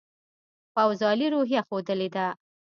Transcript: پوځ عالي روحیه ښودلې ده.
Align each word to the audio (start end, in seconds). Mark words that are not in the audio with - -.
پوځ 0.73 0.99
عالي 1.07 1.27
روحیه 1.33 1.61
ښودلې 1.67 2.09
ده. 2.15 2.27